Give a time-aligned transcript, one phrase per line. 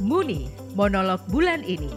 [0.00, 1.92] Muni, monolog bulan ini.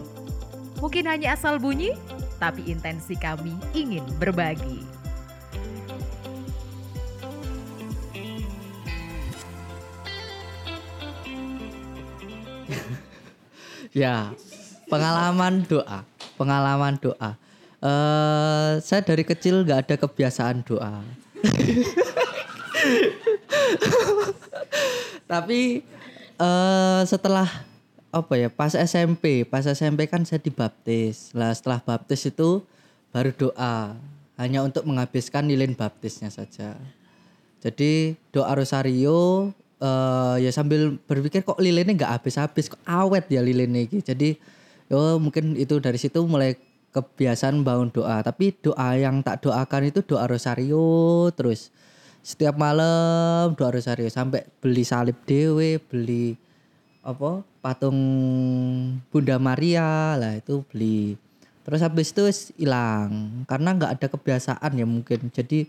[0.76, 1.96] Mungkin hanya asal bunyi,
[2.36, 4.84] tapi intensi kami ingin berbagi.
[13.94, 14.34] Ya,
[14.90, 16.02] pengalaman doa,
[16.34, 17.38] pengalaman doa.
[17.78, 20.98] Eh, saya dari kecil nggak ada kebiasaan doa.
[25.30, 25.86] Tapi
[26.34, 27.46] eh setelah
[28.14, 31.34] apa ya pas SMP, pas SMP kan saya dibaptis.
[31.34, 32.62] Lah setelah baptis itu
[33.10, 33.98] baru doa,
[34.38, 36.78] hanya untuk menghabiskan lilin baptisnya saja.
[37.58, 39.50] Jadi doa rosario
[39.82, 43.98] eh ya sambil berpikir kok lilinnya nggak habis-habis, kok awet ya lilinnya iki.
[44.00, 44.38] Jadi
[44.86, 46.54] yo mungkin itu dari situ mulai
[46.94, 48.22] kebiasaan bangun doa.
[48.22, 51.74] Tapi doa yang tak doakan itu doa rosario terus.
[52.24, 56.38] Setiap malam doa rosario sampai beli salib dewe, beli
[57.04, 58.00] apa patung
[59.12, 61.20] Bunda Maria lah itu beli.
[61.64, 62.24] Terus habis itu
[62.60, 65.28] hilang karena nggak ada kebiasaan ya mungkin.
[65.28, 65.68] Jadi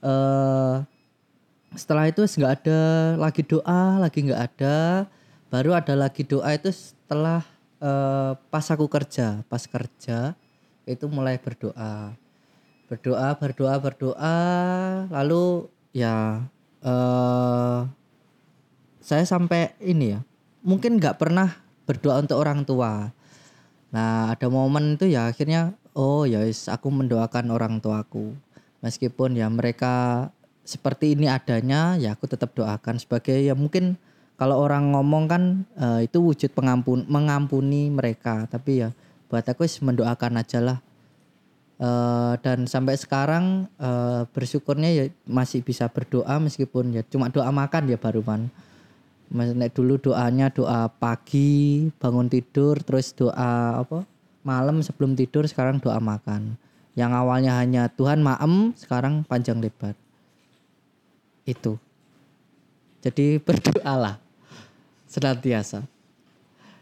[0.00, 0.76] eh
[1.76, 2.80] setelah itu nggak ada
[3.20, 5.06] lagi doa, lagi nggak ada.
[5.52, 7.44] Baru ada lagi doa itu setelah
[7.80, 10.32] eh, pas aku kerja, pas kerja
[10.88, 12.16] itu mulai berdoa.
[12.88, 14.38] Berdoa, berdoa, berdoa,
[15.12, 16.42] lalu ya
[16.80, 17.80] eh
[19.00, 20.20] saya sampai ini ya
[20.60, 21.56] mungkin nggak pernah
[21.88, 23.10] berdoa untuk orang tua.
[23.90, 28.36] Nah ada momen itu ya akhirnya oh ya wis aku mendoakan orang tuaku.
[28.80, 30.28] Meskipun ya mereka
[30.64, 33.98] seperti ini adanya ya aku tetap doakan sebagai ya mungkin
[34.40, 35.42] kalau orang ngomong kan
[35.76, 38.46] eh, itu wujud pengampun mengampuni mereka.
[38.48, 38.88] Tapi ya
[39.28, 40.78] buat aku wis mendoakan aja lah.
[41.80, 47.88] Eh, dan sampai sekarang eh, bersyukurnya ya masih bisa berdoa meskipun ya cuma doa makan
[47.88, 48.20] ya baru
[49.30, 54.02] nek dulu doanya doa pagi bangun tidur terus doa apa
[54.42, 56.56] malam sebelum tidur sekarang doa makan.
[56.98, 59.94] Yang awalnya hanya Tuhan maem sekarang panjang lebar.
[61.46, 61.78] Itu.
[63.00, 64.18] Jadi berdoalah
[65.06, 65.86] senantiasa.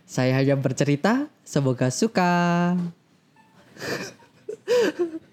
[0.08, 2.72] Saya hanya bercerita, semoga suka.